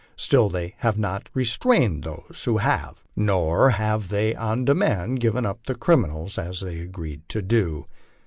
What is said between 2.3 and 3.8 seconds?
who have, nor